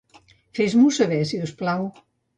Fes-m'ho 0.59 0.89
saber, 1.01 1.19
si 1.33 1.43
us 1.49 1.55
plau. 1.61 1.85